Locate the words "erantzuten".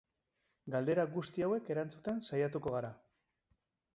1.75-2.17